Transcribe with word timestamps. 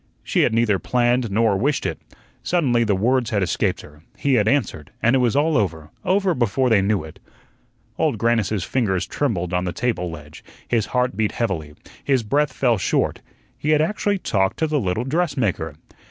She 0.23 0.39
had 0.41 0.51
neither 0.51 0.79
planned 0.79 1.29
nor 1.29 1.55
wished 1.55 1.85
it. 1.85 1.99
Suddenly 2.41 2.83
the 2.83 2.95
words 2.95 3.29
had 3.29 3.43
escaped 3.43 3.81
her, 3.81 4.01
he 4.17 4.33
had 4.33 4.47
answered, 4.47 4.89
and 4.99 5.15
it 5.15 5.19
was 5.19 5.35
all 5.35 5.55
over 5.55 5.91
over 6.03 6.33
before 6.33 6.71
they 6.71 6.81
knew 6.81 7.03
it. 7.03 7.19
Old 7.99 8.17
Grannis's 8.17 8.63
fingers 8.63 9.05
trembled 9.05 9.53
on 9.53 9.65
the 9.65 9.71
table 9.71 10.09
ledge, 10.09 10.43
his 10.67 10.87
heart 10.87 11.15
beat 11.15 11.33
heavily, 11.33 11.75
his 12.03 12.23
breath 12.23 12.51
fell 12.51 12.79
short. 12.79 13.21
He 13.55 13.69
had 13.69 13.81
actually 13.83 14.17
talked 14.17 14.57
to 14.57 14.65
the 14.65 14.79
little 14.79 15.03
dressmaker. 15.03 15.75